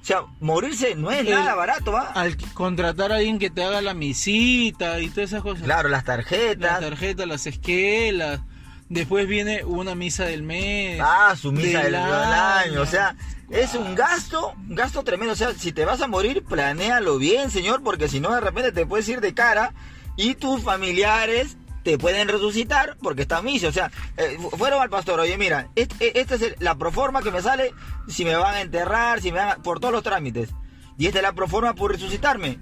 [0.02, 2.08] o sea, morirse no es El- nada barato, ¿va?
[2.12, 5.62] al contratar a alguien que te haga la misita y todas esas cosas.
[5.62, 6.80] Claro, las Las tarjetas.
[6.80, 8.40] tarjetas, las esquelas.
[8.88, 11.00] Después viene una misa del mes.
[11.02, 12.72] Ah, su misa del, del del año.
[12.72, 12.82] año.
[12.82, 13.14] O sea,
[13.48, 15.32] es un gasto, un gasto tremendo.
[15.32, 18.70] O sea, si te vas a morir, planéalo bien, señor, porque si no, de repente
[18.72, 19.72] te puedes ir de cara
[20.16, 23.68] y tus familiares te pueden resucitar porque está misa.
[23.68, 27.22] O sea, eh, fu- fueron al pastor, oye, mira, e- esta es el- la proforma
[27.22, 27.72] que me sale
[28.08, 30.50] si me van a enterrar, si me van a- por todos los trámites.
[30.98, 32.58] Y esta es la proforma por resucitarme.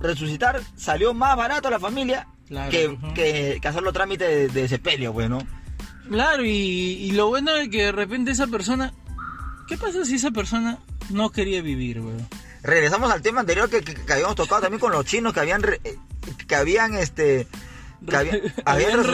[0.00, 3.14] Resucitar salió más barato a la familia Claro, que, ujú.
[3.14, 5.38] que, que hacer los trámites de, de sepelio, pues, ¿no?
[6.08, 8.92] Claro, y, y lo bueno es que de repente esa persona.
[9.66, 10.78] ¿Qué pasa si esa persona
[11.10, 12.28] no quería vivir, weón?
[12.62, 15.62] Regresamos al tema anterior que, que- que habíamos tocado también con los chinos que habían
[15.62, 15.96] re- eh,
[16.46, 17.46] que habían este
[18.04, 19.04] que habían,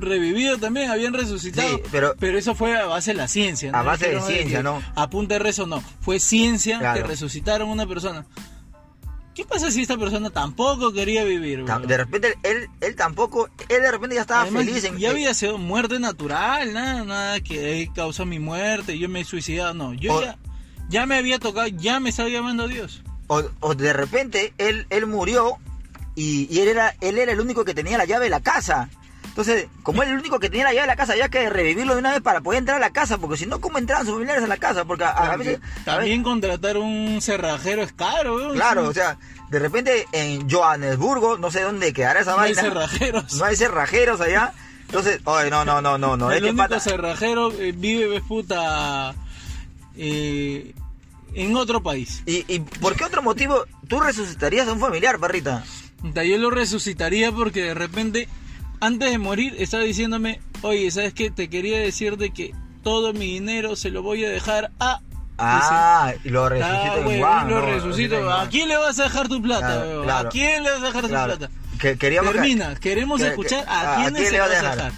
[0.00, 1.68] revivido también, habían resucitado.
[1.68, 3.72] Sí, pero- eso fue a base de la ciencia.
[3.72, 3.78] ¿no?
[3.78, 4.82] A base de Dijeron, "Oye, ciencia, ¿no?
[4.94, 5.82] A punta de rezo no.
[6.00, 7.00] Fue ciencia Claro.
[7.02, 8.26] que resucitaron a una persona.
[9.34, 13.90] ¿Qué pasa si esta persona tampoco quería vivir, de repente él él tampoco él de
[13.90, 18.24] repente ya estaba Además, feliz en ya había sido muerte natural, nada, nada que causa
[18.24, 20.38] mi muerte, yo me he suicidado, no, yo O- ya,
[20.88, 23.02] ya me había tocado, ya me estaba llamando a Dios.
[23.26, 25.58] o, o de repente él él murió
[26.16, 28.88] y, y él era él era el único que tenía la llave de la casa.
[29.26, 31.50] Entonces, como él era el único que tenía la llave de la casa, había que
[31.50, 34.06] revivirlo de una vez para poder entrar a la casa, porque si no, ¿cómo entraban
[34.06, 34.86] sus familiares a la casa?
[34.86, 35.60] Porque a, a veces...
[35.82, 38.52] a También contratar un cerrajero es caro.
[38.54, 39.18] Claro, o sea,
[39.50, 42.62] de repente en Johannesburgo, no sé dónde quedará esa no hay vaina.
[42.70, 43.34] cerrajeros.
[43.34, 44.54] No hay cerrajeros allá.
[44.86, 46.30] Entonces, oye, no, no, no, no, no.
[46.30, 49.14] el este único pata- cerrajero eh, vive, ves, puta,
[49.96, 50.72] eh,
[51.34, 52.22] en otro país.
[52.24, 55.62] ¿Y, ¿Y por qué otro motivo tú resucitarías a un familiar, perrita?
[56.00, 58.28] Puta, Yo lo resucitaría porque de repente,
[58.80, 61.30] antes de morir, estaba diciéndome, oye, ¿sabes qué?
[61.30, 65.00] Te quería decir de que todo mi dinero se lo voy a dejar a...
[65.38, 67.66] Ah, y lo Dice, resucito "Ah, lo ¿no?
[67.66, 68.18] resucito.
[68.18, 70.04] en ¿A quién le vas a dejar tu plata, Claro, weón?
[70.04, 70.28] claro.
[70.28, 71.32] ¿A quién le vas a dejar Claro.
[71.34, 71.54] tu plata?
[71.78, 74.92] Que, queríamos que- Termina, queremos que- escuchar que- a, quién se le vas a dejar.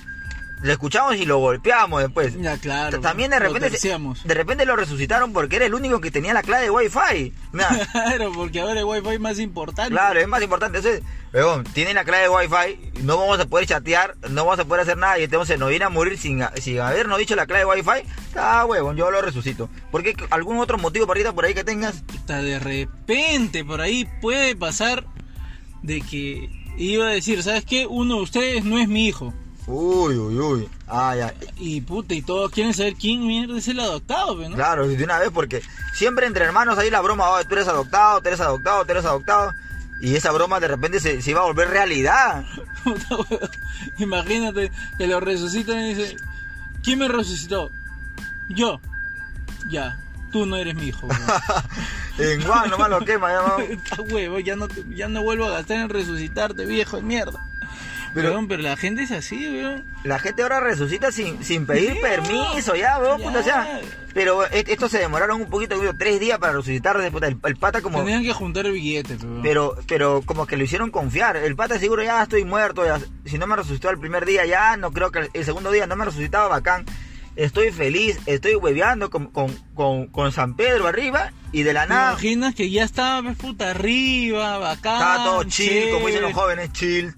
[0.63, 2.41] Le escuchamos y lo golpeamos después.
[2.41, 3.01] Ya, claro.
[3.01, 6.43] También de lo repente, de repente lo resucitaron porque era el único que tenía la
[6.43, 7.33] clave de Wi-Fi.
[7.93, 9.91] Claro, porque ahora el wifi es más importante.
[9.91, 10.79] Claro, es más importante.
[10.79, 14.65] Entonces, weón, tienen la clave de Wi-Fi, no vamos a poder chatear, no vamos a
[14.65, 17.61] poder hacer nada y entonces nos viene a morir sin, sin habernos dicho la clave
[17.61, 18.09] de Wi-Fi.
[18.37, 19.69] Ah, huevón, yo lo resucito.
[19.91, 20.17] ¿Por qué?
[20.31, 22.03] ¿Algún otro motivo, parrita, por ahí que tengas?
[22.27, 25.05] De repente por ahí puede pasar
[25.83, 27.87] de que iba a decir, ¿sabes qué?
[27.87, 29.33] Uno de ustedes no es mi hijo.
[29.69, 30.69] Uy, uy, uy.
[30.87, 31.35] Ah, ya.
[31.59, 34.57] Y puta, y todos quieren saber quién mierda es el adoptado, ¿no?
[34.57, 35.63] Claro, de una vez, porque
[35.95, 39.05] siempre entre hermanos hay la broma, oh, tú eres adoptado, tú eres adoptado, tú eres
[39.05, 39.53] adoptado.
[40.01, 42.45] Y esa broma de repente se, se iba a volver realidad.
[43.99, 46.17] Imagínate que lo resucitan y dice,
[46.83, 47.71] ¿quién me resucitó?
[48.49, 48.81] Yo.
[49.71, 49.99] Ya.
[50.33, 51.07] tú no eres mi hijo.
[52.19, 53.63] En Juan nomás lo quema, ya.
[53.71, 57.48] Está huevo, ya no, te- ya no vuelvo a gastar en resucitarte, viejo de mierda.
[58.23, 59.85] Pero- Pero, pero la gente es así, weón.
[60.05, 63.25] La gente ahora resucita sin, sin pedir Sí, permiso, ya, weón, ya.
[63.27, 63.81] puta, o sea.
[64.15, 67.57] Pero e- estos se demoraron un poquito, weón, tres días para resucitar, puta, el, el
[67.57, 67.99] pata como...
[68.01, 69.43] Tenían que juntar el billete, weón.
[69.43, 71.37] Pero, pero como que lo hicieron confiar.
[71.37, 72.85] El pata seguro ya estoy muerto.
[72.85, 75.87] ya- si no me resucitó el primer día, ya no creo que el, segundo día
[75.87, 76.85] no me resucitaba bacán.
[77.37, 81.91] Estoy feliz, estoy hueveando con, con, con, con San Pedro arriba y de la ¿Te
[81.91, 84.95] nada imaginas que ya estaba, pues, puta, arriba, bacán?
[84.95, 87.15] estaba todo chill, como dicen los jóvenes, chill.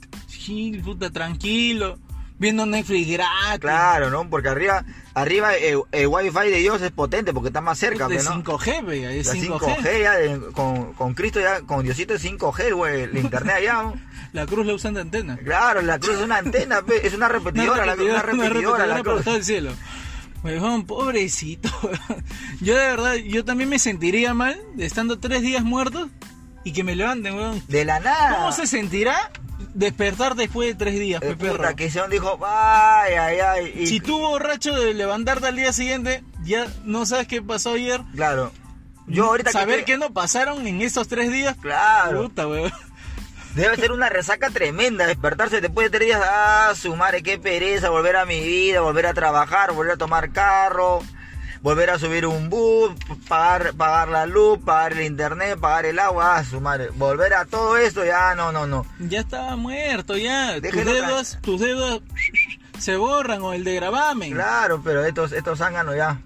[0.50, 1.96] Chill, puta, tranquilo.
[2.40, 3.60] Viendo Netflix gratis.
[3.60, 4.28] Claro, ¿no?
[4.28, 4.84] Porque arriba,
[5.14, 8.42] arriba eh, el wifi de Dios es potente porque está más cerca, de pues, ¿no?
[8.42, 9.76] 5G, ve, es La 5G.
[9.76, 13.82] 5G, ya, eh, con, con Cristo ya, con Diosito es 5G, güey, el internet allá.
[13.82, 13.94] ¿no?
[14.32, 15.36] La cruz la usan de antena.
[15.36, 19.02] Claro, la cruz es una antena, pe, es una repetidora, la cruz, una repetidora, la
[19.02, 19.24] para cruz.
[19.24, 19.72] todo el cielo.
[20.42, 21.68] Huevón, pobrecito.
[22.60, 26.08] Yo de verdad, yo también me sentiría mal de estando tres días muertos
[26.64, 27.62] y que me levanten, weón.
[27.68, 28.36] De la nada.
[28.38, 29.30] ¿Cómo se sentirá
[29.74, 31.56] despertar después de tres días, Eh, pe perro?
[31.58, 33.72] puta, que dijo, ay, ay, ay.
[33.76, 38.00] Y, Si tú borracho de levantarte al día siguiente, ya no sabes qué pasó ayer.
[38.14, 38.52] Claro.
[39.06, 39.84] Yo ahorita Saber que...
[39.86, 41.56] qué no pasaron en esos tres días.
[41.60, 42.22] Claro.
[42.22, 42.72] Puta, weón.
[43.54, 46.22] Debe ser una resaca tremenda despertarse después de tres días.
[46.24, 50.30] Ah, su madre, qué pereza, volver a mi vida, volver a trabajar, volver a tomar
[50.30, 51.02] carro,
[51.62, 52.92] volver a subir un bus,
[53.28, 56.36] pagar, pagar la luz, pagar el internet, pagar el agua.
[56.38, 58.86] Ah, su madre, volver a todo esto, ya, no, no, no.
[58.98, 60.60] Ya estaba muerto, ya.
[60.60, 62.02] Tus dedos, tus dedos
[62.78, 64.32] se borran o el de gravamen.
[64.32, 66.20] Claro, pero estos, estos zánganos ya.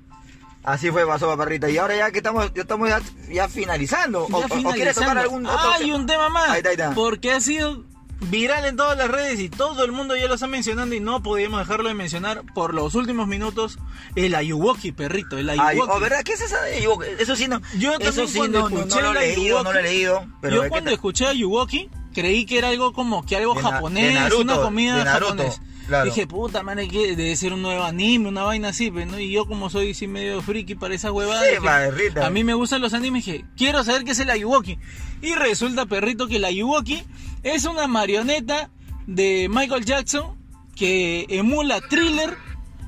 [0.62, 1.68] Así fue, pasó paparrita.
[1.68, 4.26] Y ahora ya que estamos, ya estamos ya, ya finalizando.
[4.30, 5.20] Ya o, o- o quieres tocar finalizando.
[5.20, 6.48] algún otro Hay un tema más.
[6.50, 6.92] Ahí está, ahí está.
[6.94, 7.84] Porque ha sido
[8.20, 11.22] viral en todas las redes y todo el mundo ya lo está mencionando y no
[11.22, 13.78] podíamos dejarlo de mencionar por los últimos minutos.
[14.16, 15.92] El Ayuwoki, perrito, el Ay, Ayuwoki.
[15.94, 16.22] oh, ¿verdad?
[16.24, 17.06] ¿Qué es esa de Ayuwoki?
[17.18, 17.60] Eso sí no.
[17.78, 20.26] Yo también sí cuando no, escuché no lo he leído, no lo he Ayuwoki, leído.
[20.40, 23.60] Pero Yo ¿de qué cuando escuché Ayuwoki creí que era algo como que algo De
[23.62, 25.60] japonés, de Naruto, una comida de Naruto, japonés.
[25.86, 26.06] Claro.
[26.06, 29.18] Dije, puta madre, que debe ser un nuevo anime, una vaina así, pues, ¿no?
[29.18, 32.54] Y yo como soy sí medio friki para esa huevada, Sí, dije, a mí me
[32.54, 34.78] gustan los animes, dije, quiero saber qué es el Ayuwoki.
[35.22, 37.02] Y resulta, perrito, que el Ayuwoki
[37.42, 38.70] es una marioneta
[39.06, 40.36] de Michael Jackson
[40.74, 42.36] que emula thriller,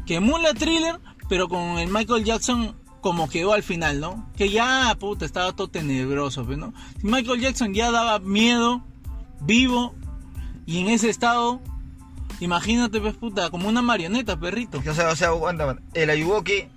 [0.06, 4.28] que emula thriller, pero con el Michael Jackson como quedó al final, ¿no?
[4.37, 6.74] Que ya, puta, estaba todo tenebroso, pues, ¿no?
[7.02, 8.82] Michael Jackson ya daba miedo,
[9.42, 9.94] vivo,
[10.66, 11.61] y en ese estado,
[12.40, 14.83] imagínate, pues, puta, como una marioneta, perrito.
[14.87, 16.68] O sea, o sea, aguanta, el Ayuwoki.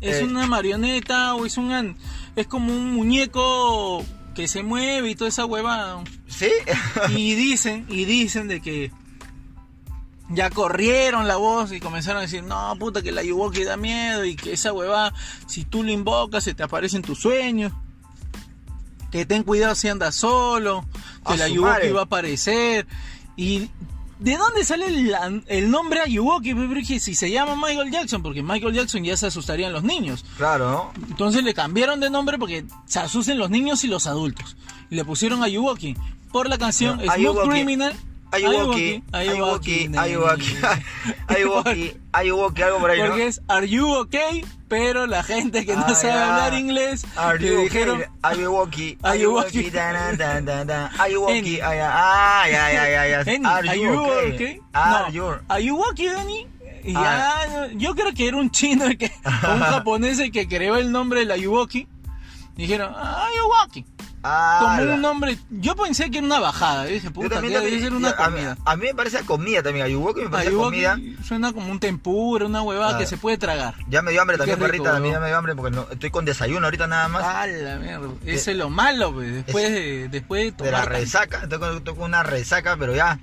[0.00, 0.24] Es Eh.
[0.24, 1.96] una marioneta o es un...
[2.34, 6.02] Es como un muñeco que se mueve y toda esa huevada.
[6.26, 6.48] ¿Sí?
[7.10, 8.90] Y dicen, y dicen de que
[10.30, 14.24] ya corrieron la voz y comenzaron a decir, no, puta, que la Yuwoki da miedo
[14.24, 15.12] y que esa huevada,
[15.46, 17.72] si tú lo invocas, se te aparece en tus sueños.
[19.10, 20.86] Que ten cuidado si andas solo,
[21.26, 21.92] que A la su Yuwoki madre.
[21.92, 22.86] va a aparecer.
[23.36, 23.68] Y
[24.22, 25.14] ¿de dónde sale el,
[25.46, 26.54] el nombre Ayuwoki?
[27.00, 30.24] Si se llama Michael Jackson, porque Michael Jackson ya se asustarían los niños.
[30.36, 31.06] claro, ¿no?
[31.08, 34.56] Entonces le cambiaron de nombre porque se asusten los niños y los adultos.
[34.90, 35.96] Y le pusieron Ayuwoki
[36.32, 37.48] por la canción No, Smooth Ayuwoki.
[37.50, 37.94] Criminal.
[38.32, 40.56] Ayuwoki, Ayuwoki, Ayuwoki,
[41.28, 43.08] Ayuwoki, algo por ahí, ¿no?
[43.08, 44.42] Porque es Are you okay?
[44.72, 47.64] Pero la gente que no Ah, sabe hablar inglés Are le you okay?
[47.68, 49.58] dijeron Ayuwoki, Ayuwoki.
[49.58, 53.20] Ayuwoki, dan, dan, dan, dan, Ayuwoki, ay, ah, ya, ya, ya, ya.
[53.20, 54.60] Eni, Are are you you okay?
[54.72, 55.26] Are you?
[55.50, 56.46] are you okay, Dani?
[56.96, 57.44] Ah.
[57.44, 60.90] ya, yo creo que era un chino el que, un japonés el que creó el
[60.90, 61.86] nombre de la Ayuwoki.
[62.56, 63.84] Dijeron, ah, Ayuwoki.
[64.24, 67.92] Ah, Como un nombre, yo pensé que era una bajada, dije, Yo puta, debe ser
[67.92, 68.56] una a, mí, comida.
[68.64, 70.98] a mí me parece comida también, Ayuwoki me parece Ayuwoki comida.
[71.24, 73.74] suena como un tempura, una huevada que se puede tragar.
[73.88, 76.10] Ya me dio hambre también, rico, perrita, también ya me dio hambre porque no, estoy
[76.10, 77.24] con desayuno ahorita nada más.
[77.26, 78.08] Ah, la mierda.
[78.24, 80.92] Eso es lo malo, pues, después de, después de de la tomar.
[81.00, 83.18] resaca, estoy con, estoy con una resaca, pero ya.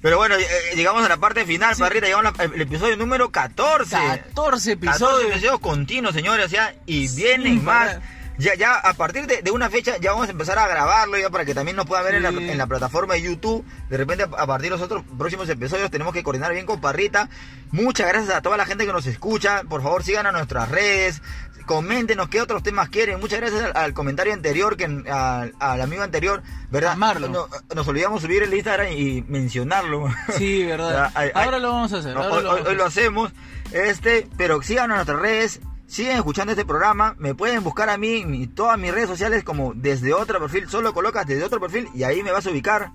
[0.00, 0.40] Pero bueno, eh,
[0.72, 1.82] eh, llegamos a la parte final, Sí.
[1.82, 3.90] perrita, llegamos al el episodio número 14.
[3.94, 5.30] 14 14 episodios.
[5.32, 7.98] episodios continuos, señores, ya, y vienen más.
[8.40, 11.28] Ya, ya a partir de, de una fecha ya vamos a empezar a grabarlo ya
[11.30, 12.50] para que también nos puedan ver en, la, Sí.
[12.50, 13.64] en la plataforma de YouTube.
[13.88, 17.28] De repente a, partir de los otros próximos episodios tenemos que coordinar bien con Parrita.
[17.70, 19.62] Muchas gracias a toda la gente que nos escucha.
[19.68, 21.20] Por favor sigan a nuestras redes.
[21.66, 23.20] Coméntenos qué otros temas quieren.
[23.20, 26.96] Muchas gracias al, al comentario anterior, que al, al amigo anterior, ¿verdad?
[26.96, 30.08] No- nos olvidamos subir el Instagram y mencionarlo.
[30.36, 31.12] Sí, verdad.
[31.34, 32.16] Ahora lo vamos a hacer.
[32.16, 33.32] Ahora hoy, lo hoy- vamos a hoy lo hacemos.
[33.72, 35.60] Este, pero sigan a nuestras redes,
[35.90, 37.14] siguen escuchando este programa.
[37.18, 40.68] Me pueden buscar a mí en todas mis redes sociales como desde otro perfil.
[40.68, 42.92] Solo colocas desde otro perfil y ahí me vas a ubicar.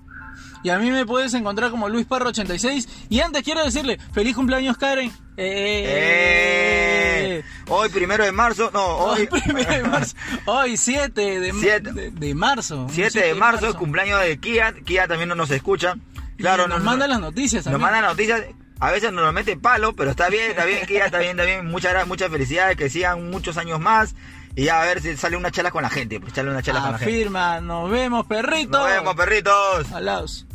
[0.62, 2.88] Y a mí me puedes encontrar como Luis Parro 86.
[3.08, 5.10] Y antes quiero decirle, feliz cumpleaños Karen.
[5.36, 5.84] ¡Eh!
[7.38, 7.44] ¡Eh!
[7.68, 10.16] Hoy, primero de marzo, no, Hoy, hoy, primero de marzo.
[10.46, 11.92] Hoy 7 de, Siete.
[11.92, 12.82] de, de marzo.
[12.84, 14.74] Un 7 de marzo, cumpleaños de Kia.
[14.84, 15.94] Kia también no nos escucha.
[16.36, 17.92] Claro, Claro, nos manda las noticias Nos también.
[17.92, 18.42] manda noticias.
[18.78, 21.66] A veces mete palo, pero está bien, está bien, Kia, está bien, está bien.
[21.66, 24.14] Muchas gracias, muchas felicidades, que sigan muchos años más.
[24.54, 26.80] Y ya a ver si sale una charla con la gente, pues charla una charla
[26.82, 27.14] con la gente.
[27.14, 28.78] Afirma, nos vemos, perrito.
[28.78, 29.92] Nos vemos, perritos.
[29.92, 30.45] Alaos.